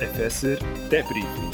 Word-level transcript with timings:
Epheser 0.00 0.58
Debriefing, 0.92 1.50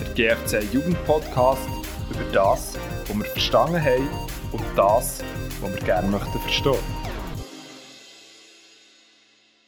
der 0.00 0.08
GFC 0.14 0.72
Jugendpodcast 0.72 1.68
über 2.10 2.24
das, 2.32 2.78
was 3.06 3.14
wir 3.14 3.24
verstanden 3.26 3.78
haben 3.78 4.08
und 4.52 4.62
das, 4.74 5.22
was 5.60 5.70
wir 5.70 5.82
gerne 5.82 6.08
möchten 6.08 6.38
verstehen. 6.38 6.78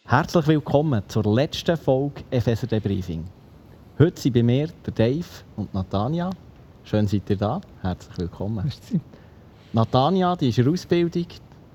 Herzlich 0.07 0.47
willkommen 0.47 1.03
zur 1.09 1.25
letzten 1.25 1.77
Folge 1.77 2.23
Epheser 2.31 2.67
Debriefing. 2.67 3.25
Heute 3.99 4.19
sind 4.19 4.33
bei 4.33 4.43
mir 4.43 4.69
der 4.87 4.95
Dave 4.95 5.27
und 5.57 5.75
Natanja. 5.75 6.31
Schön 6.85 7.07
seid 7.07 7.29
ihr 7.29 7.37
da. 7.37 7.61
Herzlich 7.83 8.17
willkommen. 8.17 8.65
Merci. 8.65 8.99
Natanja, 9.75 10.35
die 10.37 10.49
ist 10.49 10.57
in 10.57 10.65
der 10.65 10.73
Ausbildung 10.73 11.27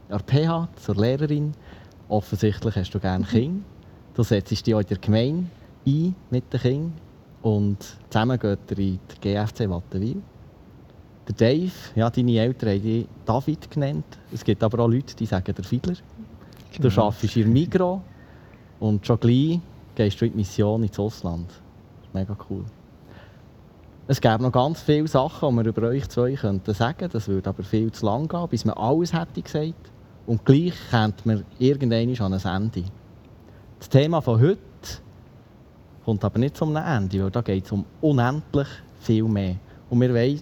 an 0.09 0.21
der 0.27 0.47
PH 0.47 0.69
zur 0.77 0.95
Lehrerin. 0.95 1.53
Offensichtlich 2.09 2.75
hast 2.75 2.95
du 2.95 2.99
gerne 2.99 3.27
Kinder. 3.27 3.61
Du 4.15 4.23
setzt 4.23 4.49
dich 4.49 4.73
auch 4.73 4.79
in 4.79 4.87
der 4.87 4.97
Gemeinde 4.97 5.45
ein 5.85 6.15
mit 6.29 6.51
den 6.53 6.59
Kindern 6.59 6.93
und 7.41 7.97
zusammen 8.09 8.39
geht 8.39 8.59
ihr 8.71 8.77
in 8.77 8.99
die 9.15 9.19
GFC 9.33 9.69
Wattenwil. 9.69 10.21
Der 11.27 11.35
Dave, 11.35 11.71
ja, 11.95 12.09
deine 12.09 12.37
Eltern 12.37 12.69
haben 12.69 12.81
dich 12.81 13.07
David 13.25 13.71
genannt. 13.71 14.05
Es 14.31 14.43
gibt 14.43 14.63
aber 14.63 14.83
auch 14.83 14.87
Leute, 14.87 15.15
die 15.15 15.25
sagen 15.25 15.53
der 15.55 15.63
Fiedler. 15.63 15.95
Du 16.75 16.89
Genau. 16.89 17.07
arbeitest 17.07 17.35
in 17.37 17.51
Migro 17.53 18.01
und 18.79 19.05
schon 19.05 19.19
gleich 19.19 19.59
gehst 19.95 20.21
du 20.21 20.25
in 20.25 20.31
die 20.31 20.37
Mission 20.37 20.83
ins 20.83 20.97
Ausland. 20.97 21.49
Mega 22.13 22.35
cool. 22.49 22.65
Es 24.07 24.19
gäbe 24.19 24.43
noch 24.43 24.51
ganz 24.51 24.81
viele 24.81 25.07
Sachen, 25.07 25.49
die 25.51 25.55
wir 25.57 25.65
über 25.67 25.87
euch 25.87 26.09
zwei 26.09 26.33
könnten 26.33 26.73
sagen 26.73 27.07
Das 27.11 27.27
würde 27.27 27.49
aber 27.49 27.63
viel 27.63 27.91
zu 27.91 28.05
lang 28.05 28.27
gehen, 28.27 28.47
bis 28.49 28.65
man 28.65 28.75
alles 28.75 29.13
hätte 29.13 29.41
gesagt. 29.41 29.91
Und 30.25 30.43
gleich 30.43 30.73
kommt 30.89 31.25
man 31.25 31.45
irgendwann 31.59 32.33
an 32.33 32.33
ein 32.33 32.63
Ende. 32.63 32.83
Das 33.79 33.89
Thema 33.89 34.21
von 34.21 34.39
heute 34.41 34.59
kommt 36.05 36.23
aber 36.23 36.39
nicht 36.39 36.57
zum 36.57 36.75
Ende, 36.75 37.23
weil 37.23 37.31
da 37.31 37.41
geht 37.41 37.65
es 37.65 37.71
um 37.71 37.85
unendlich 38.01 38.67
viel 39.01 39.23
mehr. 39.23 39.55
Und 39.89 40.01
wir 40.01 40.13
wollen 40.13 40.41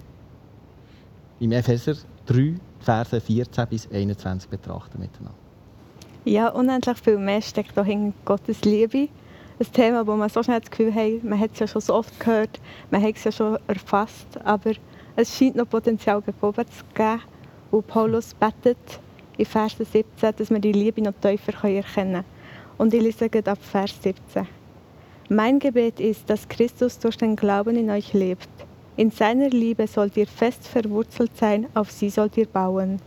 im 1.39 1.52
Epheser 1.52 1.93
3, 2.25 2.33
die 2.33 2.57
Verse 2.79 3.19
14 3.19 3.67
bis 3.67 3.89
21 3.91 4.49
betrachten 4.49 4.99
miteinander. 4.99 5.37
Ja, 6.25 6.49
unendlich 6.49 6.97
viel 6.97 7.17
mehr 7.17 7.41
steckt 7.41 7.75
da 7.75 7.83
hinter 7.83 8.15
Gottes 8.25 8.61
Liebe. 8.63 9.09
Ein 9.59 9.73
Thema, 9.73 10.05
wo 10.05 10.15
man 10.15 10.30
so 10.30 10.43
schnell 10.43 10.59
das 10.61 10.69
Gefühl 10.69 10.93
hat, 10.93 11.23
man 11.23 11.39
hat 11.39 11.52
es 11.53 11.59
ja 11.59 11.67
schon 11.67 11.81
so 11.81 11.95
oft 11.95 12.17
gehört, 12.19 12.59
man 12.91 13.02
hat 13.02 13.15
es 13.15 13.23
ja 13.25 13.31
schon 13.31 13.57
erfasst, 13.67 14.27
aber 14.45 14.71
es 15.15 15.37
scheint 15.37 15.55
noch 15.55 15.67
Potenzial 15.67 16.21
gegen 16.21 16.37
oben 16.41 16.65
zu 16.67 16.83
geben. 16.93 17.21
Und 17.71 17.87
Paulus 17.87 18.33
betet 18.33 18.77
in 19.37 19.45
Vers 19.45 19.75
17, 19.77 20.03
dass 20.37 20.49
wir 20.49 20.59
die 20.59 20.71
Liebe 20.71 21.02
noch 21.02 21.13
tiefer 21.21 21.53
erkennen 21.67 21.83
können. 21.93 22.25
Und 22.77 22.93
ich 22.93 23.02
lese 23.02 23.30
ab 23.45 23.59
Vers 23.61 23.95
17. 24.02 24.47
Mein 25.31 25.59
Gebet 25.59 25.99
ist, 25.99 26.27
dass 26.27 26.47
Christus 26.47 26.97
durch 26.97 27.16
den 27.16 27.35
Glauben 27.35 27.75
in 27.75 27.91
euch 27.91 28.13
lebt. 28.13 28.49
In 28.97 29.11
seiner 29.11 29.49
Liebe 29.49 29.86
sollt 29.86 30.17
ihr 30.17 30.25
fest 30.25 30.67
verwurzelt 30.67 31.38
sein, 31.38 31.67
auf 31.75 31.91
sie 31.91 32.09
sollt 32.09 32.36
ihr 32.36 32.47
bauen. 32.47 32.99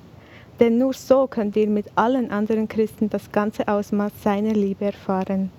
Denn 0.60 0.78
nur 0.78 0.92
so 0.92 1.26
könnt 1.26 1.56
ihr 1.56 1.66
mit 1.66 1.86
allen 1.96 2.30
anderen 2.30 2.68
Christen 2.68 3.10
das 3.10 3.32
ganze 3.32 3.66
Ausmaß 3.66 4.12
seiner 4.22 4.52
Liebe 4.52 4.84
erfahren. 4.84 5.50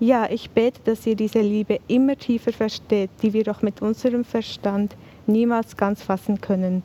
Ja, 0.00 0.26
ich 0.30 0.48
bete, 0.48 0.80
dass 0.84 1.06
ihr 1.06 1.16
diese 1.16 1.42
Liebe 1.42 1.78
immer 1.86 2.16
tiefer 2.16 2.52
versteht, 2.52 3.10
die 3.20 3.34
wir 3.34 3.44
doch 3.44 3.60
mit 3.60 3.82
unserem 3.82 4.24
Verstand 4.24 4.96
niemals 5.26 5.76
ganz 5.76 6.02
fassen 6.02 6.40
können. 6.40 6.82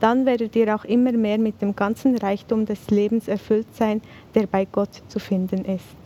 Dann 0.00 0.24
werdet 0.24 0.56
ihr 0.56 0.74
auch 0.74 0.86
immer 0.86 1.12
mehr 1.12 1.36
mit 1.36 1.60
dem 1.60 1.76
ganzen 1.76 2.16
Reichtum 2.16 2.64
des 2.64 2.88
Lebens 2.88 3.28
erfüllt 3.28 3.66
sein, 3.74 4.00
der 4.34 4.46
bei 4.46 4.64
Gott 4.64 5.02
zu 5.08 5.18
finden 5.18 5.66
ist. 5.66 6.03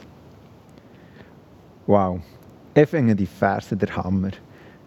Wow. 1.88 2.20
Ich 2.74 2.86
finde 2.86 3.16
die 3.16 3.24
Verse 3.24 3.74
der 3.74 3.96
Hammer. 3.96 4.32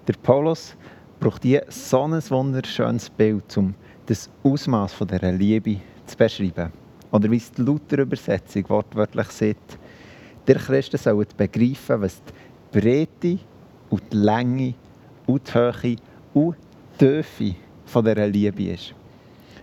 Der 0.08 0.14
Paulus 0.22 0.76
braucht 1.20 1.42
hier 1.42 1.66
so 1.68 2.04
ein 2.04 2.22
wunderschönes 2.30 3.10
Bild, 3.10 3.58
um 3.58 3.74
das 4.06 4.30
Ausmaß 4.44 4.98
dieser 5.00 5.32
Liebe 5.32 5.78
zu 6.06 6.16
beschreiben. 6.16 6.72
Oder 7.12 7.32
wie 7.32 7.38
es 7.38 7.52
die 7.52 7.64
Luther-Übersetzung 7.64 8.70
wortwörtlich 8.70 9.30
sagt, 9.30 9.80
der 10.46 10.58
Christen 10.58 11.00
sollen 11.00 11.26
begreifen, 11.36 12.02
was 12.02 12.22
die 12.72 12.80
Breite 12.80 13.40
und 13.90 14.04
die 14.14 14.18
Länge 14.18 14.76
und 15.26 15.48
die 15.48 15.54
Höhe 15.56 15.96
und 16.36 16.56
die 17.00 17.24
Tiefe 17.24 17.56
von 17.88 18.06
dieser 18.06 18.28
Liebe 18.28 18.74
ist. 18.74 18.94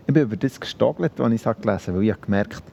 Ich 0.08 0.12
bin 0.12 0.24
über 0.24 0.36
das 0.36 0.58
gestogelt, 0.58 1.20
als 1.20 1.34
ich 1.34 1.46
es 1.46 1.56
gelesen 1.56 1.86
habe, 1.86 1.98
weil 1.98 2.02
ich 2.02 2.10
habe 2.10 2.20
gemerkt 2.20 2.64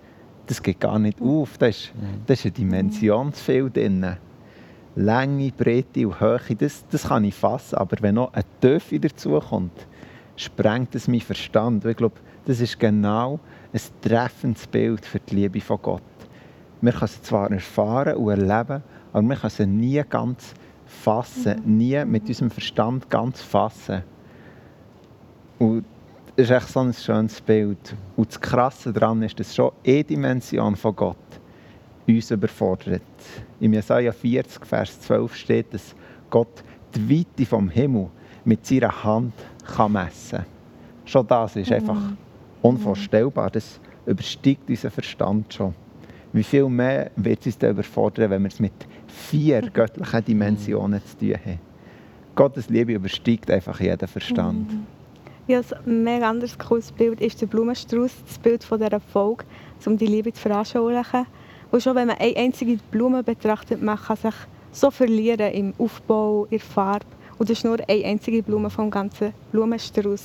das 0.47 0.62
geht 0.62 0.80
gar 0.80 1.00
nicht 1.00 1.20
auf. 1.22 1.58
Da 1.58 1.68
ist, 1.68 1.92
da 2.26 2.34
ist 2.34 2.46
eine 2.46 2.52
Dimension 2.52 3.34
zu 3.34 3.44
viel 3.44 3.70
drin. 3.70 4.18
Länge, 4.96 5.52
Breite 5.52 6.08
und 6.08 6.20
Höhe, 6.20 6.56
das, 6.58 6.86
das 6.90 7.08
kann 7.08 7.26
ich 7.26 7.36
fassen. 7.36 7.76
Aber 7.76 7.98
wenn 8.02 8.16
noch 8.16 8.34
eine 8.34 8.46
Tiefe 8.62 9.00
dazukommt, 9.00 9.88
sprengt 10.36 10.96
es 10.96 11.08
meinen 11.08 11.22
Verstand. 11.22 11.84
Und 11.84 11.92
Ich 11.92 11.98
glaube, 11.98 12.16
das 12.46 12.60
ist 12.62 12.80
genau 12.80 13.40
ein 13.74 13.82
treffendes 14.02 14.68
Bild 14.68 15.06
für 15.06 15.20
die 15.20 15.36
Liebe 15.36 15.62
von 15.62 15.82
Gott. 15.82 16.02
Wir 16.82 16.92
können 16.94 17.08
sie 17.08 17.22
zwar 17.22 17.52
erfahren 17.52 18.16
und 18.16 18.30
erleben, 18.30 18.84
aber 19.12 19.28
wir 19.28 19.36
können 19.36 19.50
sie 19.50 19.66
nie 19.66 20.02
ganz 20.08 20.54
fassen, 20.86 21.62
nie 21.66 22.04
mit 22.06 22.28
unserem 22.28 22.52
Verstand 22.52 23.10
ganz 23.10 23.42
fassen. 23.42 24.04
Und 25.58 25.86
das 26.36 26.46
ist 26.46 26.52
echt 26.52 26.68
so 26.70 26.82
ein 26.82 26.94
schönes 26.94 27.42
Bild. 27.42 27.96
Und 28.16 28.30
das 28.30 28.40
Krasse 28.40 28.94
daran 28.94 29.22
ist, 29.24 29.40
dass 29.40 29.56
schon 29.56 29.72
eine 29.86 30.04
Dimension 30.04 30.76
von 30.76 30.96
Gott 30.96 31.18
uns 32.08 32.32
überfordert. 32.32 33.02
Im 33.60 33.74
Jesaja 33.74 34.12
40, 34.12 34.66
Vers 34.66 35.00
12 35.02 35.36
steht, 35.36 35.74
dass 35.74 35.96
Gott 36.30 36.64
die 36.94 37.20
Weite 37.20 37.46
vom 37.46 37.70
Himmel 37.70 38.10
mit 38.44 38.66
seiner 38.66 39.04
Hand 39.04 39.34
kann 39.66 39.92
messen 39.92 40.40
kann. 40.40 40.46
Schon 41.06 41.28
das 41.28 41.56
ist 41.56 41.72
einfach 41.72 41.98
unvorstellbar. 42.62 43.50
Das 43.52 43.80
übersteigt 44.06 44.70
unseren 44.70 44.92
Verstand 44.92 45.54
schon. 45.54 45.74
Wie 46.34 46.44
viel 46.44 46.68
mehr 46.68 47.12
wird 47.16 47.40
es 47.42 47.46
uns 47.48 47.58
dann 47.60 47.72
überfordern, 47.72 48.30
wenn 48.30 48.42
wir 48.42 48.50
es 48.50 48.60
mit 48.60 48.74
vier 49.08 49.62
göttlichen 49.74 50.26
Dimensionen 50.26 51.02
zu 51.06 51.18
tun 51.18 51.36
haben? 51.36 51.60
Gottes 52.36 52.70
Liebe 52.70 52.94
übersteigt 52.94 53.50
einfach 53.50 53.80
jeden 53.80 54.08
Verstand. 54.08 54.70
Ja, 55.48 55.62
ein 55.86 56.04
mega 56.04 56.30
anderes 56.30 56.58
cooles 56.58 56.92
Bild 56.92 57.22
ist 57.22 57.40
der 57.40 57.46
Blumenstrauß, 57.46 58.12
das 58.28 58.40
Bild 58.40 58.64
von 58.64 58.80
dieser 58.80 59.00
Folge, 59.00 59.46
um 59.86 59.96
die 59.96 60.08
Liebe 60.08 60.34
zu 60.34 60.42
veranschaulichen. 60.42 61.26
Und 61.75 61.81
schon 61.81 61.97
wenn 61.97 62.08
man 62.08 62.16
eine 62.19 62.38
einzige 62.38 62.78
Blume 62.90 63.22
betrachtet, 63.22 63.84
man 63.84 63.97
kann 63.97 64.16
sich 64.16 64.34
so 64.72 64.90
verlieren 64.90 65.52
im 65.52 65.74
Aufbau, 65.78 66.46
in 66.46 66.52
der 66.52 66.59
Farbe. 66.62 67.06
Und 67.38 67.50
das 67.50 67.58
ist 67.58 67.66
nur 67.66 67.78
eine 67.90 68.06
einzige 68.06 68.41
Blume 68.41 68.69
vom 68.69 68.90
ganzen 68.90 69.34
Blumenstrauß. 69.52 70.24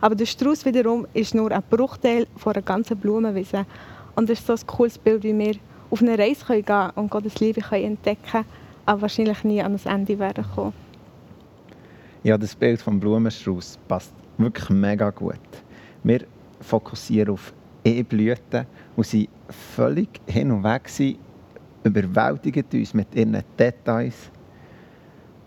Aber 0.00 0.16
der 0.16 0.26
Strauß 0.26 0.64
wiederum 0.64 1.06
ist 1.14 1.36
nur 1.36 1.52
ein 1.52 1.62
Bruchteil 1.70 2.26
von 2.36 2.52
einer 2.52 2.62
ganzen 2.62 2.96
Blumenwiese. 2.96 3.64
Und 4.16 4.28
das 4.28 4.40
ist 4.40 4.48
so 4.48 4.54
ein 4.54 4.66
cooles 4.66 4.98
Bild, 4.98 5.22
wie 5.22 5.38
wir 5.38 5.54
auf 5.88 6.02
eine 6.02 6.18
Reise 6.18 6.44
gehen 6.44 6.64
können 6.64 6.90
und 6.96 7.10
Gottes 7.12 7.38
Liebe 7.38 7.60
können 7.60 7.84
entdecken 7.84 8.44
aber 8.84 9.02
wahrscheinlich 9.02 9.44
nie 9.44 9.62
an 9.62 9.74
das 9.74 9.86
Ende 9.86 10.18
werden 10.18 10.44
kommen. 10.52 10.72
Ja, 12.24 12.36
das 12.36 12.56
Bild 12.56 12.82
vom 12.82 12.98
Blumenstrauß 12.98 13.78
passt 13.86 14.12
wirklich 14.36 14.68
mega 14.70 15.10
gut. 15.10 15.38
Wir 16.02 16.24
fokussieren 16.60 17.34
auf 17.34 17.52
E-Blüten 17.84 18.66
und 18.96 19.06
sind 19.06 19.28
völlig 19.48 20.08
hin 20.26 20.50
und 20.50 20.64
weg, 20.64 20.88
sind, 20.88 21.18
überwältigen 21.84 22.64
uns 22.72 22.94
mit 22.94 23.14
ihren 23.14 23.42
Details. 23.58 24.30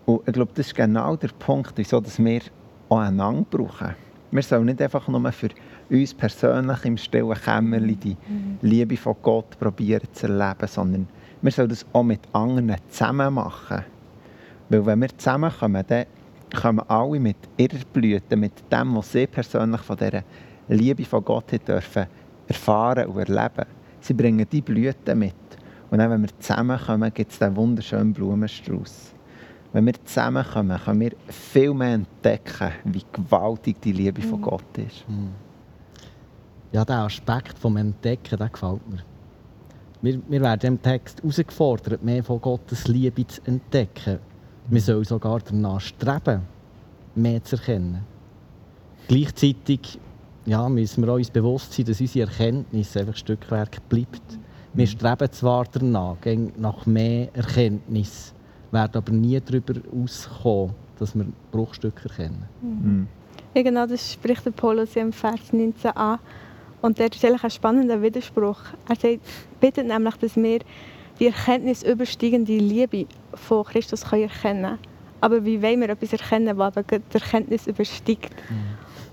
Und 0.06 0.26
ich 0.26 0.32
glaube, 0.32 0.52
das 0.54 0.66
ist 0.66 0.74
genau 0.74 1.16
der 1.16 1.28
Punkt, 1.38 1.72
wieso 1.76 2.00
dass 2.00 2.22
wir 2.22 2.40
auch 2.88 2.98
einander 2.98 3.46
brauchen. 3.50 3.94
Wir 4.30 4.42
sollen 4.42 4.66
nicht 4.66 4.80
einfach 4.80 5.06
nur 5.08 5.32
für 5.32 5.50
uns 5.90 6.14
persönlich 6.14 6.84
im 6.84 6.96
stillen 6.96 7.34
Kämmerlein 7.34 8.00
die 8.00 8.16
Liebe 8.62 8.96
von 8.96 9.16
Gott 9.22 9.58
probieren 9.58 10.08
zu 10.12 10.26
erleben, 10.26 10.66
sondern 10.66 11.08
wir 11.42 11.52
sollen 11.52 11.68
das 11.68 11.84
auch 11.92 12.02
mit 12.02 12.20
anderen 12.32 12.74
zusammen 12.88 13.34
machen. 13.34 13.84
Weil 14.68 14.86
wenn 14.86 15.00
wir 15.00 15.18
zusammenkommen, 15.18 15.84
dann 15.86 16.06
kommen 16.58 16.80
alle 16.88 17.20
mit 17.20 17.36
ihrer 17.58 17.84
Blüte, 17.92 18.36
mit 18.36 18.52
dem, 18.72 18.96
was 18.96 19.12
sie 19.12 19.26
persönlich 19.26 19.80
von 19.82 19.96
dieser 19.96 20.22
Liebe 20.68 21.04
von 21.04 21.24
Gott 21.24 21.52
haben 21.52 21.64
dürfen 21.64 22.06
erfahren 22.52 23.08
und 23.08 23.18
erleben. 23.18 23.66
Sie 24.00 24.14
bringen 24.14 24.46
die 24.50 24.60
Blüten 24.60 25.18
mit. 25.18 25.34
Und 25.90 25.98
dann, 25.98 26.10
wenn 26.10 26.22
wir 26.22 26.38
zusammenkommen, 26.38 27.12
gibt 27.12 27.32
es 27.32 27.38
diesen 27.38 27.54
wunderschönen 27.56 28.12
Blumenstrauß. 28.12 29.14
Wenn 29.72 29.86
wir 29.86 29.94
zusammenkommen, 30.04 30.78
können 30.84 31.00
wir 31.00 31.12
viel 31.28 31.72
mehr 31.72 31.94
entdecken, 31.94 32.72
wie 32.84 33.02
gewaltig 33.12 33.80
die 33.80 33.92
Liebe 33.92 34.20
von 34.22 34.40
Gott 34.40 34.78
ist. 34.78 35.04
Ja, 36.72 36.84
der 36.84 37.00
Aspekt 37.00 37.58
vom 37.58 37.76
Entdecken, 37.76 38.38
der 38.38 38.48
gefällt 38.48 38.88
mir. 38.88 39.02
Wir, 40.02 40.20
wir 40.28 40.40
werden 40.40 40.66
im 40.66 40.82
Text 40.82 41.22
herausgefordert, 41.22 42.02
mehr 42.02 42.24
von 42.24 42.40
Gottes 42.40 42.88
Liebe 42.88 43.26
zu 43.26 43.40
entdecken. 43.44 44.18
Wir 44.68 44.80
sollen 44.80 45.04
sogar 45.04 45.40
danach 45.40 45.80
streben, 45.80 46.42
mehr 47.14 47.42
zu 47.44 47.56
erkennen. 47.56 48.04
Gleichzeitig 49.08 49.98
ja, 50.46 50.68
müssen 50.68 51.04
wir 51.04 51.12
uns 51.12 51.30
bewusst 51.30 51.72
sein, 51.72 51.84
dass 51.86 52.00
unsere 52.00 52.28
Erkenntnis 52.28 52.96
einfach 52.96 53.16
Stückwerk 53.16 53.88
bleibt. 53.88 54.38
Wir 54.74 54.86
streben 54.86 55.30
zwar 55.30 55.66
danach, 55.70 56.20
gehen 56.20 56.52
nach 56.56 56.86
mehr 56.86 57.28
Erkenntnis, 57.34 58.32
werden 58.70 58.96
aber 58.96 59.12
nie 59.12 59.38
darüber 59.40 59.74
auskommen, 59.94 60.74
dass 60.98 61.14
wir 61.14 61.26
Bruchstücke 61.50 62.08
erkennen. 62.08 62.44
Mhm. 62.62 63.08
Ja, 63.54 63.62
genau, 63.62 63.86
das 63.86 64.12
spricht 64.14 64.46
der 64.46 64.50
Paulus 64.52 64.96
im 64.96 65.12
Vers 65.12 65.52
19 65.52 65.90
an. 65.90 66.18
Und 66.80 66.98
der 66.98 67.12
ist 67.12 67.24
eigentlich 67.24 67.44
ein 67.44 67.50
spannender 67.50 68.00
Widerspruch. 68.00 68.58
Er 68.88 68.96
sagt, 68.96 69.20
bittet 69.60 69.86
nämlich, 69.86 70.16
dass 70.16 70.36
wir 70.36 70.60
die 71.20 71.26
Erkenntnis 71.26 71.82
übersteigende 71.82 72.56
Liebe 72.56 73.06
von 73.34 73.64
Christus 73.64 74.04
können 74.04 74.22
erkennen 74.22 74.62
können. 74.62 74.78
Aber 75.20 75.44
wie 75.44 75.62
wollen 75.62 75.80
wir 75.80 75.90
etwas 75.90 76.12
erkennen, 76.12 76.56
was 76.58 76.74
die 76.74 77.00
Erkenntnis 77.14 77.66
übersteigt? 77.68 78.34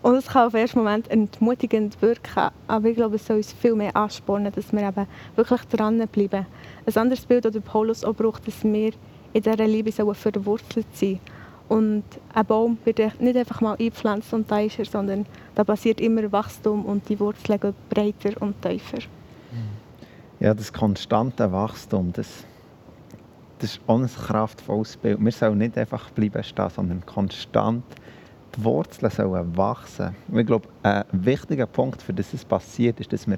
Und 0.02 0.16
es 0.16 0.28
kann 0.28 0.48
auf 0.48 0.54
den 0.54 0.62
ersten 0.62 0.80
Moment 0.80 1.12
entmutigend 1.12 2.02
wirken, 2.02 2.52
aber 2.68 2.88
ich 2.88 2.96
glaube, 2.96 3.18
es 3.18 3.26
soll 3.26 3.38
uns 3.38 3.52
viel 3.52 3.76
mehr 3.76 3.96
anspornen, 3.96 4.52
dass 4.54 4.72
wir 4.72 4.88
eben 4.88 5.08
wirklich 5.36 5.62
dranbleiben. 5.64 6.46
Ein 6.86 6.98
anderes 6.98 7.26
Bild, 7.26 7.44
das 7.44 7.60
Paulus 7.62 8.06
auch 8.06 8.14
braucht, 8.14 8.48
dass 8.48 8.64
wir 8.64 8.94
in 9.34 9.42
dieser 9.44 9.68
Liebe 9.68 9.92
sollen 9.92 10.16
verwurzelt 10.16 10.88
sein 10.94 11.20
Und 11.68 12.04
ein 12.34 12.46
Baum 12.46 12.78
wird 12.86 13.00
nicht 13.20 13.38
einfach 13.38 13.60
mal 13.62 13.74
eingepflanzt 13.74 14.34
und 14.34 14.50
da 14.50 14.60
ist 14.62 14.80
er, 14.80 14.86
sondern 14.86 15.26
da 15.56 15.64
passiert 15.66 16.00
immer 16.00 16.32
Wachstum 16.32 16.86
und 16.86 17.08
die 17.10 17.20
Wurzeln 17.20 17.60
gehen 17.60 17.76
breiter 17.90 18.42
und 18.42 18.62
tiefer. 18.62 19.00
Ja, 20.40 20.54
das 20.54 20.72
konstante 20.72 21.52
Wachstum, 21.52 22.14
das, 22.14 22.46
das 23.60 23.72
ist 23.72 23.82
auch 23.86 24.00
ein 24.00 24.08
kraftvolles 24.08 24.96
Bild. 24.96 25.20
Wir 25.20 25.32
sollen 25.34 25.58
nicht 25.58 25.78
einfach 25.78 26.10
bleiben 26.12 26.42
stehen, 26.42 26.70
sondern 26.70 27.06
konstant 27.06 27.84
die 28.56 28.64
Wurzeln 28.64 29.12
sollen 29.12 29.58
wachsen. 29.58 30.16
Und 30.28 30.40
ich 30.40 30.48
glaube, 30.48 30.68
ein 30.84 31.04
wichtiger 31.12 31.66
Punkt, 31.66 32.02
für 32.02 32.14
das 32.14 32.34
es 32.34 32.46
passiert, 32.46 33.00
ist, 33.00 33.12
dass 33.14 33.28
wir 33.28 33.38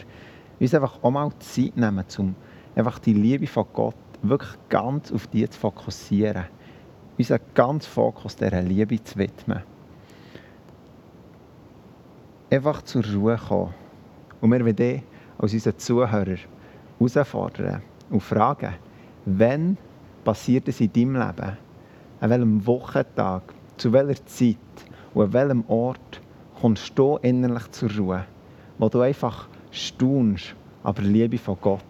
uns 0.59 0.73
einfach 0.73 0.97
auch 1.01 1.11
mal 1.11 1.31
Zeit 1.39 1.75
nehmen, 1.75 2.05
um 2.17 2.35
einfach 2.75 2.99
die 2.99 3.13
Liebe 3.13 3.47
von 3.47 3.65
Gott 3.73 3.95
wirklich 4.21 4.51
ganz 4.69 5.11
auf 5.11 5.27
die 5.27 5.49
zu 5.49 5.59
fokussieren. 5.59 6.45
Unseren 7.17 7.41
ganzen 7.53 7.89
Fokus 7.89 8.35
dieser 8.35 8.61
Liebe 8.61 9.03
zu 9.03 9.17
widmen. 9.17 9.63
Einfach 12.49 12.81
zur 12.83 13.03
Ruhe 13.05 13.37
kommen. 13.37 13.73
Und 14.39 14.51
wir 14.51 14.65
wollen 14.65 15.03
als 15.37 15.53
unsere 15.53 15.77
Zuhörer 15.77 16.37
herausfordern 16.99 17.81
und 18.09 18.21
fragen, 18.21 18.75
wann 19.25 19.77
passiert 20.23 20.67
es 20.67 20.81
in 20.81 20.91
deinem 20.91 21.15
Leben? 21.15 21.57
An 22.19 22.29
welchem 22.29 22.65
Wochentag? 22.65 23.53
Zu 23.77 23.93
welcher 23.93 24.25
Zeit? 24.25 24.57
Und 25.13 25.23
an 25.23 25.33
welchem 25.33 25.63
Ort 25.67 26.21
kommst 26.59 26.97
du 26.97 27.17
innerlich 27.17 27.69
zur 27.71 27.91
Ruhe? 27.95 28.25
Wo 28.77 28.89
du 28.89 29.01
einfach 29.01 29.47
staunst, 29.71 30.55
aber 30.83 31.01
Liebe 31.01 31.37
von 31.37 31.57
Gott. 31.59 31.81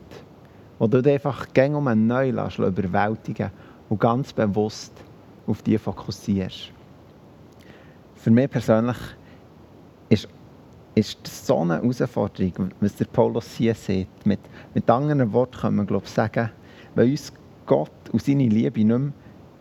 Wo 0.80 0.88
du 0.88 1.02
dich 1.02 1.14
einfach 1.14 1.48
gäng 1.54 1.76
um 1.76 1.88
ein 1.88 2.08
neu 2.08 2.30
überwältigen 2.30 3.52
und 3.90 4.00
ganz 4.00 4.34
bewusst 4.34 4.94
auf 5.48 5.62
die 5.62 5.78
fokussierst. 5.78 6.72
Für 8.16 8.32
mich 8.32 8.50
persönlich 8.50 8.98
ist, 10.10 10.28
ist 10.96 11.20
das 11.24 11.48
so 11.48 11.60
eine 11.60 11.76
Herausforderung, 11.76 12.72
was 12.80 12.96
der 12.96 13.06
Paulus 13.06 13.56
hier 13.56 13.76
sieht. 13.76 14.26
Mit, 14.26 14.40
mit 14.74 14.90
anderen 14.90 15.32
Worten 15.34 15.58
kann 15.58 15.76
man 15.76 15.88
glaube 15.88 16.06
ich, 16.06 16.12
sagen, 16.12 16.50
wenn 16.96 17.12
uns 17.12 17.34
Gott 17.66 17.92
und 18.12 18.22
seine 18.22 18.48
Liebe 18.48 18.80
nicht 18.80 18.88
mehr 18.88 19.12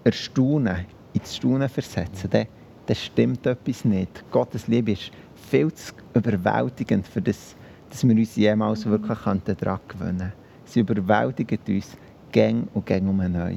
erstaunen, 0.04 0.86
ins 1.12 1.36
Staunen 1.36 1.68
versetzen, 1.68 2.30
dann 2.30 2.46
dann 2.90 2.96
stimmt 2.96 3.46
etwas 3.46 3.84
nicht. 3.84 4.24
Gottes 4.32 4.66
Liebe 4.66 4.90
ist 4.90 5.12
viel 5.48 5.72
zu 5.72 5.92
überwältigend, 6.12 7.06
für 7.06 7.22
das, 7.22 7.54
dass 7.88 8.02
wir 8.02 8.16
uns 8.16 8.34
jemals 8.34 8.84
mhm. 8.84 8.90
wirklich 8.90 9.18
daran 9.18 9.40
gewöhnen 9.46 10.18
könnten. 10.18 10.32
Sie 10.64 10.80
überwältigen 10.80 11.60
uns 11.68 11.96
gäng 12.32 12.66
und 12.74 12.84
gäng 12.84 13.06
um 13.06 13.18
neu. 13.18 13.54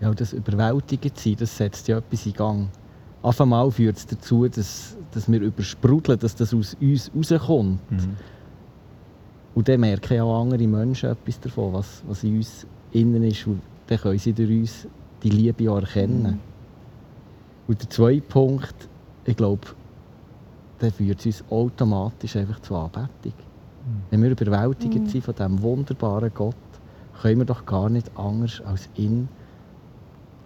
Ja, 0.00 0.14
das 0.14 0.32
überwältigend 0.32 1.18
sein, 1.18 1.34
das 1.40 1.56
setzt 1.56 1.88
ja 1.88 1.98
etwas 1.98 2.24
in 2.24 2.34
Gang. 2.34 2.68
Auf 3.20 3.40
einmal 3.40 3.68
führt 3.72 3.96
es 3.96 4.06
dazu, 4.06 4.46
dass, 4.46 4.96
dass 5.10 5.28
wir 5.28 5.40
übersprudeln, 5.40 6.16
dass 6.16 6.36
das 6.36 6.54
aus 6.54 6.76
uns 6.80 7.10
rauskommt. 7.32 7.90
Mhm. 7.90 8.16
Und 9.56 9.68
dann 9.68 9.80
merken 9.80 10.14
ja 10.14 10.22
auch 10.22 10.40
andere 10.40 10.68
Menschen 10.68 11.10
etwas 11.10 11.40
davon, 11.40 11.72
was, 11.72 12.00
was 12.06 12.22
in 12.22 12.36
uns 12.36 12.64
innen 12.92 13.24
ist. 13.24 13.44
Und 13.48 13.60
dann 13.88 13.98
können 13.98 14.18
sie 14.20 14.32
durch 14.32 14.50
uns 14.50 14.86
die 15.24 15.30
Liebe 15.30 15.64
erkennen. 15.64 16.22
Mhm. 16.22 16.53
Und 17.66 17.80
der 17.80 17.90
zweite 17.90 18.20
Punkt, 18.20 18.74
ich 19.24 19.36
glaube, 19.36 19.66
der 20.80 20.92
führt 20.92 21.24
uns 21.24 21.44
automatisch 21.50 22.36
einfach 22.36 22.60
zur 22.60 22.78
Anbetung. 22.78 23.08
Mhm. 23.32 24.02
Wenn 24.10 24.22
wir 24.22 24.30
überwältigt 24.30 24.94
mhm. 24.94 25.06
sind 25.06 25.24
von 25.24 25.34
diesem 25.34 25.62
wunderbaren 25.62 26.30
Gott, 26.34 26.54
können 27.20 27.38
wir 27.38 27.46
doch 27.46 27.64
gar 27.64 27.88
nicht 27.88 28.10
anders 28.16 28.60
als 28.66 28.88
ihn 28.96 29.28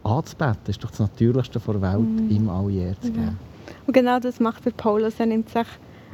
anzubeten. 0.04 0.58
Das 0.64 0.76
ist 0.76 0.84
doch 0.84 0.90
das 0.90 1.00
Natürlichste 1.00 1.58
der 1.58 1.82
Welt, 1.82 2.00
mhm. 2.00 2.30
ihm 2.30 2.48
alle 2.48 2.72
Ehre 2.72 3.00
zu 3.00 3.10
geben. 3.10 3.38
Und 3.86 3.92
genau 3.92 4.18
das 4.18 4.40
macht 4.40 4.64
der 4.64 4.70
Paulus. 4.70 5.18
Er 5.18 5.26
nimmt 5.26 5.48
sich 5.48 5.66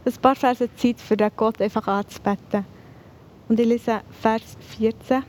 ein 0.05 0.13
paar 0.21 0.35
Verse 0.35 0.69
Zeit, 0.77 1.01
für 1.01 1.17
den 1.17 1.31
Gott 1.37 1.61
einfach 1.61 1.87
anzubeten. 1.87 2.65
Und 3.49 3.61
ich 3.61 3.67
lese 3.67 4.01
Vers 4.11 4.57
14. 4.79 5.23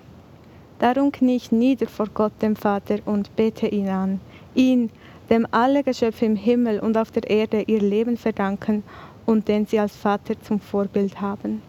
Darum 0.80 1.12
knie 1.12 1.38
ich 1.38 1.52
nieder 1.52 1.88
vor 1.88 2.08
Gott, 2.14 2.34
dem 2.42 2.56
Vater, 2.56 3.00
und 3.06 3.36
bete 3.36 3.68
ihn 3.68 3.90
an. 3.90 4.20
Ihn, 4.54 4.90
dem 5.30 5.48
alle 5.52 5.84
Geschöpfe 5.84 6.26
im 6.26 6.36
Himmel 6.36 6.80
und 6.80 6.98
auf 6.98 7.12
der 7.12 7.30
Erde 7.30 7.64
ihr 7.68 7.82
Leben 7.82 8.18
verdanken 8.18 8.84
und 9.26 9.48
den 9.48 9.66
sie 9.66 9.80
als 9.80 9.96
Vater 9.96 10.40
zum 10.42 10.60
Vorbild 10.60 11.20
haben. 11.20 11.62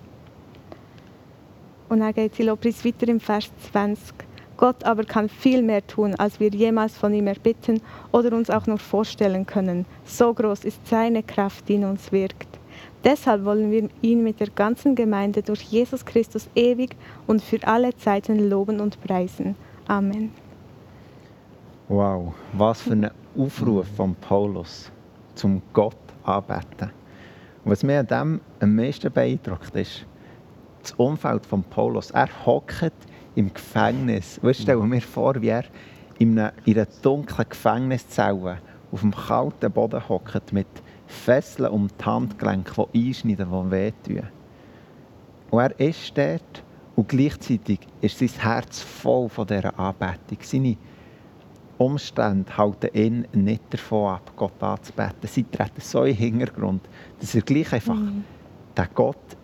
Und 1.89 2.01
dann 2.01 2.13
geht 2.13 2.37
die 2.39 2.43
Lobpreis 2.43 2.85
weiter 2.85 3.09
im 3.09 3.21
Vers 3.21 3.51
20. 3.71 4.15
Gott 4.57 4.85
aber 4.85 5.05
kann 5.05 5.29
viel 5.29 5.63
mehr 5.63 5.87
tun, 5.87 6.15
als 6.15 6.41
wir 6.41 6.49
jemals 6.49 6.97
von 6.97 7.13
ihm 7.13 7.27
erbitten 7.27 7.81
oder 8.11 8.35
uns 8.35 8.49
auch 8.51 8.67
nur 8.67 8.79
vorstellen 8.79 9.45
können. 9.45 9.85
So 10.05 10.33
groß 10.33 10.65
ist 10.65 10.87
seine 10.87 11.23
Kraft, 11.23 11.69
die 11.69 11.75
in 11.75 11.85
uns 11.85 12.11
wirkt. 12.11 12.49
Deshalb 13.05 13.45
wollen 13.45 13.71
wir 13.71 13.89
ihn 14.03 14.25
mit 14.25 14.41
der 14.41 14.49
ganzen 14.49 14.95
Gemeinde 14.95 15.43
durch 15.43 15.63
Jesus 15.63 16.05
Christus 16.05 16.49
ewig 16.55 16.97
und 17.27 17.43
für 17.43 17.65
alle 17.67 17.95
Zeiten 17.97 18.49
loben 18.49 18.81
und 18.81 19.01
preisen. 19.03 19.55
Amen. 19.87 20.33
Wow, 21.89 22.35
was 22.53 22.81
für 22.83 22.93
eine 22.93 23.13
Aufruf 23.39 23.87
von 23.97 24.15
Paulus 24.17 24.91
zum 25.35 25.63
Gott 25.73 25.97
anbeten. 26.25 26.91
Und 27.65 27.71
was 27.73 27.83
mir 27.83 28.01
an 28.01 28.07
dem 28.07 28.41
am 28.61 28.75
meisten 28.75 29.13
beeindruckt 29.13 29.75
ist, 29.75 30.07
das 30.83 30.93
Umfeld 30.93 31.45
von 31.45 31.65
Paulus. 31.65 32.11
Er 32.13 32.29
hockt 32.47 32.93
im 33.35 33.53
Gefängnis. 33.53 34.39
Weißt, 34.43 34.63
stell 34.63 34.77
mir 34.79 35.01
vor, 35.01 35.41
wie 35.41 35.49
er 35.49 35.65
in 36.19 36.39
einer, 36.39 36.53
in 36.65 36.77
einer 36.77 36.87
dunklen 37.03 37.49
Gefängniszelle 37.49 38.59
auf 38.93 39.01
dem 39.01 39.15
kalten 39.15 39.73
Boden 39.73 40.09
hockt 40.09 40.53
mit 40.53 40.69
Fesseln 41.07 41.71
um 41.71 41.89
die 41.89 42.05
Handgelenke, 42.05 42.87
die 42.95 43.09
einschneiden, 43.09 43.51
die 43.51 43.71
wehtun. 43.71 44.29
Und 45.51 45.61
er 45.61 45.81
ist 45.81 46.17
dort 46.17 46.65
und 46.95 47.09
gleichzeitig 47.09 47.81
ist 48.01 48.19
sein 48.19 48.31
Herz 48.39 48.81
voll 48.81 49.29
von 49.29 49.47
dieser 49.47 49.79
Anbetung. 49.79 50.39
Seine 50.41 50.77
Umstände 51.79 52.57
halten 52.57 52.91
ihn 52.95 53.27
nicht 53.33 53.63
davon 53.71 54.15
ab, 54.15 54.33
Gott 54.37 54.63
anzubeten. 54.63 55.29
Sie 55.29 55.45
treten 55.45 55.81
so 55.81 56.05
in 56.05 56.17
den 56.17 56.17
Hintergrund, 56.17 56.83
dass 57.21 57.35
er 57.35 57.43
gleich 57.43 57.73
einfach 57.73 57.95
mhm. 57.95 58.25
den 58.77 58.87
Gott 58.95 59.37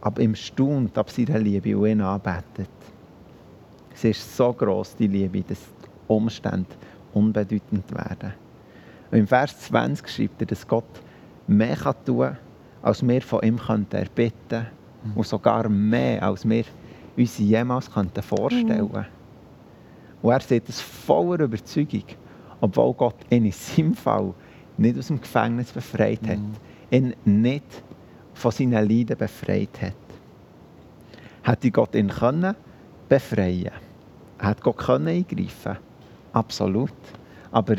ab 0.00 0.18
ihm 0.18 0.34
staunt, 0.34 0.96
ab 0.96 1.10
seiner 1.10 1.38
Liebe 1.38 1.76
und 1.76 1.88
ihn 1.88 2.00
anbetet. 2.00 2.70
Es 3.92 4.04
ist 4.04 4.36
so 4.36 4.52
groß 4.52 4.96
die 4.96 5.08
Liebe, 5.08 5.42
dass 5.42 5.58
die 5.58 5.88
Umstände 6.06 6.70
unbedeutend 7.12 7.90
werden. 7.92 8.32
Und 9.10 9.18
Im 9.18 9.26
Vers 9.26 9.58
20 9.58 10.08
schreibt 10.08 10.40
er, 10.42 10.46
dass 10.46 10.66
Gott 10.66 11.02
mehr 11.46 11.76
tun 11.76 12.18
kann, 12.18 12.38
als 12.82 13.06
wir 13.06 13.20
von 13.22 13.42
ihm 13.42 13.60
erbitten 13.68 14.08
könnten. 14.16 14.66
Mhm. 15.02 15.16
Und 15.16 15.26
sogar 15.26 15.68
mehr, 15.68 16.22
als 16.22 16.48
wir 16.48 16.64
uns 17.16 17.38
jemals 17.38 17.88
vorstellen 17.88 18.66
könnten. 18.68 18.98
Mhm. 18.98 19.19
Und 20.22 20.32
er 20.32 20.40
sieht 20.40 20.68
es 20.68 20.80
voller 20.80 21.40
Überzeugung, 21.40 22.04
obwohl 22.60 22.94
Gott 22.94 23.16
ihn 23.30 23.46
in 23.46 23.52
seinem 23.52 23.94
Fall 23.94 24.34
nicht 24.76 24.98
aus 24.98 25.08
dem 25.08 25.20
Gefängnis 25.20 25.72
befreit 25.72 26.20
hat, 26.26 26.38
mhm. 26.38 26.54
ihn 26.90 27.14
nicht 27.24 27.82
von 28.34 28.50
seinen 28.50 28.88
Leiden 28.88 29.16
befreit 29.16 29.80
hat. 29.80 29.94
Hätte 31.42 31.70
Gott 31.70 31.94
ihn 31.94 32.08
können 32.08 32.54
befreien 33.08 33.72
Hat 34.38 34.60
Gott 34.62 34.78
können 34.78 35.08
eingreifen 35.08 35.78
Absolut. 36.32 36.92
Aber 37.50 37.76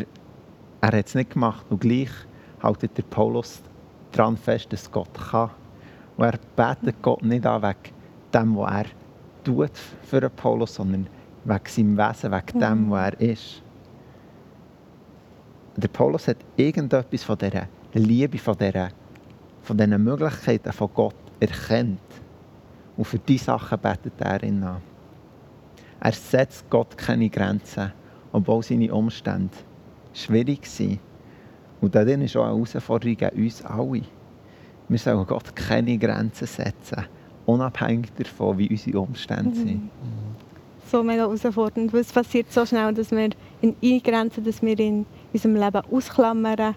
er 0.81 0.97
hat 0.97 1.07
es 1.07 1.15
nicht 1.15 1.31
gemacht. 1.31 1.65
Und 1.69 1.81
gleich 1.81 2.09
hält 2.61 2.97
der 2.97 3.03
Paulus 3.03 3.61
daran 4.11 4.35
fest, 4.35 4.73
dass 4.73 4.91
Gott 4.91 5.13
kann. 5.13 5.51
Und 6.17 6.25
er 6.25 6.39
betet 6.55 7.01
Gott 7.01 7.23
nicht 7.23 7.45
an 7.45 7.61
wegen 7.61 7.95
dem, 8.33 8.57
was 8.57 8.71
er 8.71 8.85
tut 9.43 9.71
für 10.03 10.19
den 10.19 10.31
Paulus, 10.31 10.75
sondern 10.75 11.07
wegen 11.43 11.65
seinem 11.65 11.97
Wesen, 11.97 12.31
wegen 12.31 12.59
dem, 12.59 12.85
mhm. 12.85 12.89
wo 12.89 12.95
er 12.95 13.19
ist. 13.19 13.63
Der 15.75 15.87
Paulus 15.87 16.27
hat 16.27 16.37
irgendetwas 16.57 17.23
von 17.23 17.37
dieser 17.37 17.67
Liebe, 17.93 18.37
von, 18.37 18.57
dieser, 18.57 18.89
von 19.61 19.77
diesen 19.77 20.03
Möglichkeiten 20.03 20.71
von 20.71 20.89
Gott 20.93 21.15
erkennt. 21.39 21.99
Und 22.97 23.05
für 23.05 23.19
diese 23.19 23.45
Sachen 23.45 23.79
betet 23.79 24.19
er 24.19 24.43
ihn 24.43 24.63
an. 24.63 24.81
Er 26.01 26.11
setzt 26.11 26.69
Gott 26.69 26.97
keine 26.97 27.29
Grenzen 27.29 27.91
obwohl 28.31 28.63
seine 28.63 28.93
Umstände 28.93 29.55
schwierig 30.13 30.65
sind. 30.65 30.99
Und 31.79 31.95
das 31.95 32.07
ist 32.07 32.37
auch 32.37 32.45
eine 32.45 32.53
Herausforderung 32.53 33.17
an 33.21 33.31
uns 33.31 33.65
alle. 33.65 34.01
Wir 34.87 34.97
sollen 34.97 35.25
Gott 35.25 35.55
keine 35.55 35.97
Grenzen 35.97 36.47
setzen, 36.47 37.05
unabhängig 37.45 38.11
davon, 38.13 38.57
wie 38.57 38.69
unsere 38.69 38.99
Umstände 38.99 39.55
sind. 39.55 39.89
So 40.91 41.03
mega 41.03 41.21
herausfordernd, 41.21 41.93
weil 41.93 42.01
es 42.01 42.11
passiert 42.11 42.51
so 42.51 42.65
schnell, 42.65 42.93
dass 42.93 43.11
wir 43.11 43.29
ihn 43.61 43.75
eingrenzen, 43.81 44.43
dass 44.43 44.61
wir 44.61 44.77
in 44.77 45.05
unserem 45.31 45.55
Leben 45.55 45.81
ausklammern 45.89 46.75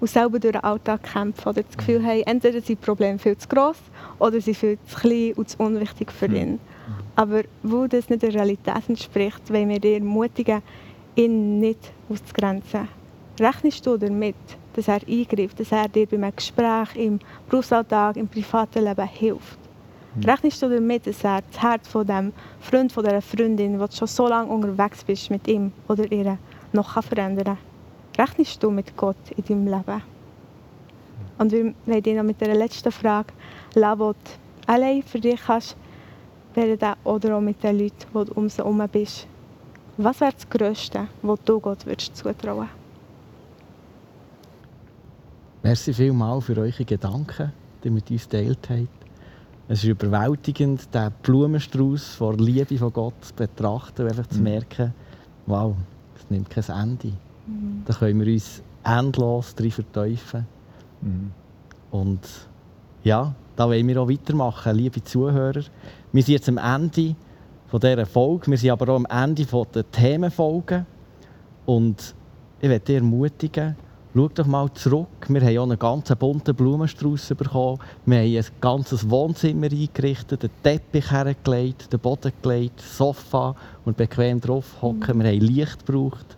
und 0.00 0.10
selber 0.10 0.40
durch 0.40 0.54
den 0.54 0.64
Alltag 0.64 1.04
kämpfen 1.04 1.50
oder 1.50 1.62
das 1.62 1.76
Gefühl 1.76 2.04
haben, 2.04 2.22
entweder 2.22 2.54
sind 2.54 2.68
die 2.70 2.74
Probleme 2.74 3.16
viel 3.16 3.36
zu 3.36 3.46
gross 3.46 3.76
oder 4.18 4.40
sie 4.40 4.54
viel 4.54 4.76
zu 4.88 4.96
klein 4.96 5.34
und 5.36 5.48
zu 5.48 5.58
unwichtig 5.60 6.10
für 6.10 6.26
ihn. 6.26 6.58
Aber 7.14 7.42
wo 7.62 7.86
das 7.86 8.08
nicht 8.08 8.22
der 8.22 8.34
Realität 8.34 8.88
entspricht, 8.88 9.48
wollen 9.52 9.68
wir 9.68 9.78
dir 9.78 9.98
ermutigen, 9.98 10.60
ihn 11.14 11.60
nicht 11.60 11.92
auszugrenzen. 12.10 12.88
Rechnest 13.38 13.86
du 13.86 13.96
damit, 13.96 14.34
dass 14.72 14.88
er 14.88 15.00
eingreift, 15.08 15.60
dass 15.60 15.70
er 15.70 15.88
dir 15.88 16.08
beim 16.08 16.34
Gespräch, 16.34 16.96
im 16.96 17.20
Berufsalltag, 17.48 18.16
im 18.16 18.26
privaten 18.26 18.82
Leben 18.82 19.06
hilft? 19.06 19.63
Rechnest 20.22 20.62
du 20.62 20.68
damit, 20.68 21.06
dass 21.06 21.24
er 21.24 21.42
das 21.42 21.60
Herz 21.60 21.88
von 21.88 22.06
dem 22.06 22.32
Freund, 22.60 22.92
von 22.92 23.02
dieser 23.02 23.20
Freundin, 23.20 23.80
wo 23.80 23.86
du 23.86 23.92
schon 23.92 24.06
so 24.06 24.28
lange 24.28 24.50
unterwegs 24.50 25.02
bist 25.02 25.30
mit 25.30 25.48
ihm 25.48 25.72
oder 25.88 26.10
ihr, 26.10 26.38
noch 26.72 27.02
verändern 27.02 27.44
kann? 27.44 27.58
Rechnest 28.16 28.62
du 28.62 28.70
mit 28.70 28.96
Gott 28.96 29.16
in 29.36 29.44
deinem 29.44 29.66
Leben? 29.66 30.02
Und 31.38 31.50
wir 31.50 31.74
wollen 31.86 32.02
dich 32.02 32.16
noch 32.16 32.22
mit 32.22 32.40
der 32.40 32.54
letzten 32.54 32.92
Frage 32.92 33.32
lassen, 33.74 34.14
die 34.14 34.70
allein 34.70 35.02
für 35.02 35.18
dich 35.18 35.40
kannst, 35.44 35.76
während 36.54 36.82
oder 37.02 37.36
auch 37.36 37.40
mit 37.40 37.62
den 37.64 37.78
Leuten, 37.78 38.06
die 38.14 38.24
du 38.24 38.32
um 38.34 38.48
sie 38.48 38.58
herum 38.58 38.82
bist. 38.90 39.26
Was 39.96 40.20
wäre 40.20 40.32
das 40.32 40.48
Größte, 40.48 41.08
was 41.22 41.38
du 41.44 41.58
Gott 41.58 41.86
würdest 41.86 42.16
zutrauen 42.16 42.68
Merci 45.62 45.94
vielmals 45.94 46.44
für 46.44 46.56
eure 46.58 46.84
Gedanken, 46.84 47.52
die 47.82 47.88
ihr 47.88 47.92
mit 47.92 48.10
uns 48.10 48.28
geteilt 48.28 48.68
habt. 48.68 49.03
Es 49.66 49.82
ist 49.82 49.88
überwältigend, 49.88 50.94
den 50.94 51.10
Blumenstrauß 51.22 52.16
vor 52.16 52.36
Liebe 52.36 52.76
von 52.76 52.92
Gott 52.92 53.14
zu 53.22 53.34
betrachten 53.34 54.02
und 54.02 54.08
einfach 54.08 54.26
zu 54.26 54.40
merken, 54.40 54.92
wow, 55.46 55.74
es 56.16 56.28
nimmt 56.28 56.50
kein 56.50 56.64
Ende. 56.64 57.12
Da 57.86 57.94
können 57.94 58.20
wir 58.20 58.32
uns 58.32 58.62
endlos 58.84 59.54
drin 59.54 59.70
verteufeln. 59.70 60.46
Und 61.90 62.20
ja, 63.04 63.34
da 63.56 63.68
wollen 63.68 63.88
wir 63.88 64.02
auch 64.02 64.08
weitermachen, 64.08 64.76
liebe 64.76 65.02
Zuhörer. 65.02 65.62
Wir 66.12 66.22
sind 66.22 66.34
jetzt 66.34 66.48
am 66.48 66.58
Ende 66.58 67.14
von 67.68 67.80
dieser 67.80 68.06
Folge, 68.06 68.50
wir 68.50 68.58
sind 68.58 68.70
aber 68.70 68.92
auch 68.92 68.96
am 68.96 69.06
Ende 69.06 69.46
der 69.46 69.90
Themenfolgen. 69.90 70.86
Und 71.64 72.14
ich 72.60 72.68
möchte 72.68 72.86
dich 72.86 72.96
ermutigen, 72.96 73.76
schau 74.14 74.28
doch 74.28 74.46
mal 74.46 74.72
zurück. 74.74 75.26
Wir 75.28 75.40
haben 75.40 75.58
auch 75.58 75.62
einen 75.64 75.78
ganz 75.78 76.14
bunten 76.14 76.54
Blumenstrauß 76.54 77.34
bekommen. 77.36 77.80
Wir 78.06 78.18
haben 78.18 78.36
ein 78.36 78.60
ganzes 78.60 79.08
Wohnzimmer 79.10 79.66
eingerichtet, 79.66 80.44
einen 80.44 80.52
Teppich 80.62 81.10
hergelegt, 81.10 81.92
den 81.92 82.00
Boden 82.00 82.32
gelegt, 82.40 82.80
Sofa 82.80 83.56
und 83.84 83.96
bequem 83.96 84.40
drauf 84.40 84.80
hocken. 84.80 85.20
Wir 85.20 85.30
haben 85.30 85.40
Licht 85.40 85.84
gebraucht. 85.84 86.36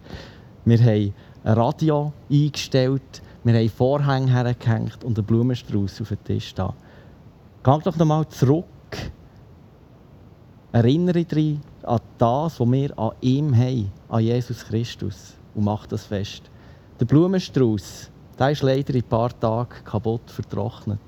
Wir 0.65 0.79
haben 0.79 1.15
ein 1.45 1.53
Radio 1.53 2.13
eingestellt. 2.31 3.23
Wir 3.45 3.55
haben 3.55 3.69
Vorhänge 3.69 4.33
hergehängt 4.33 5.05
und 5.05 5.19
einen 5.19 5.27
Blumenstrauß 5.27 6.01
auf 6.01 6.09
den 6.09 6.25
Tisch 6.25 6.55
da. 6.55 6.75
Geh 7.63 7.79
doch 7.85 7.97
noch 7.97 8.07
mal 8.07 8.27
zurück. 8.29 8.65
Erinnere 10.73 11.25
dich 11.25 11.59
an 11.83 12.01
das, 12.19 12.59
was 12.59 12.71
wir 12.71 12.99
an 12.99 13.13
ihm 13.21 13.57
haben, 13.57 13.93
an 14.09 14.23
Jesus 14.23 14.65
Christus. 14.65 15.35
Und 15.55 15.65
mach 15.65 15.87
das 15.87 16.07
fest. 16.07 16.51
Der 16.99 17.05
Blumenstrauß, 17.05 18.11
der 18.39 18.51
ist 18.51 18.63
leider 18.63 18.95
in 18.95 19.03
ein 19.03 19.09
paar 19.09 19.39
Tagen 19.39 19.85
kaputt, 19.85 20.31
vertrocknet. 20.31 20.99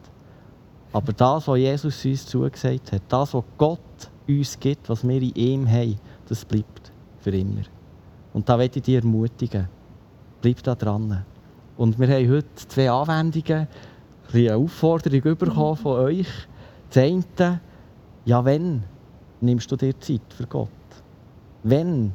Aber 0.93 1.13
das, 1.13 1.49
was 1.49 1.59
Jesus 1.59 2.05
uns 2.05 2.27
zugesagt 2.27 2.93
hat, 2.93 3.03
das, 3.09 3.33
was 3.33 3.45
Gott 3.57 3.81
uns 4.27 4.59
gibt, 4.61 4.89
was 4.89 5.07
wir 5.07 5.23
in 5.23 5.35
ihm 5.35 5.69
haben, 5.69 5.99
das 6.29 6.45
bleibt 6.45 6.93
für 7.21 7.31
immer. 7.31 7.63
Und 8.35 8.49
da 8.49 8.57
möchte 8.57 8.81
ich 8.81 8.85
dich 8.85 8.97
ermutigen. 8.97 9.69
Bleib 10.43 10.63
da 10.63 10.75
dran. 10.75 11.25
Und 11.77 11.99
wir 11.99 12.09
haben 12.09 12.31
heute 12.31 12.55
zwei 12.55 12.91
Anwendungen, 12.91 13.67
eine 14.33 14.57
Aufforderung 14.57 15.37
bekommen 15.37 15.77
von 15.77 16.01
euch. 16.01 16.29
Das 16.91 17.03
eine, 17.03 17.61
ja, 18.27 18.45
wenn 18.45 18.85
nimmst 19.41 19.71
du 19.73 19.77
dir 19.77 19.99
Zeit 19.99 20.21
für 20.37 20.47
Gott? 20.47 20.69
Wenn 21.63 22.13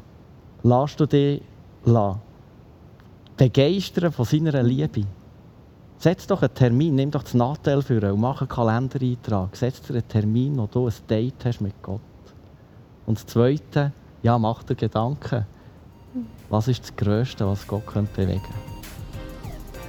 lässt 0.62 1.00
du 1.00 1.06
dich 1.06 1.42
begeistern 3.37 4.11
von 4.11 4.25
seiner 4.25 4.63
Liebe? 4.63 5.05
Setz 5.97 6.27
doch 6.27 6.41
einen 6.41 6.53
Termin, 6.53 6.95
nimm 6.95 7.11
doch 7.11 7.23
das 7.23 7.33
Nachteil 7.33 7.81
für 7.81 8.13
und 8.13 8.19
mach 8.19 8.41
einen 8.41 8.49
Kalendereintrag. 8.49 9.55
Setz 9.55 9.81
dir 9.81 9.93
einen 9.93 10.07
Termin, 10.07 10.57
wo 10.57 10.67
du 10.67 10.87
ein 10.87 10.93
Date 11.09 11.45
hast 11.45 11.61
mit 11.61 11.81
Gott. 11.81 12.01
Und 13.05 13.17
das 13.17 13.25
Zweite, 13.25 13.91
ja, 14.21 14.37
mach 14.37 14.63
dir 14.63 14.75
Gedanken. 14.75 15.45
Was 16.49 16.67
ist 16.67 16.83
das 16.83 16.95
Größte, 16.95 17.47
was 17.47 17.65
Gott 17.65 17.85
bewegen 17.85 18.13
könnte? 18.15 18.41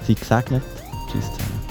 Seid 0.07 0.21
gesegnet. 0.21 0.63
Tschüss 1.11 1.27
zusammen. 1.33 1.64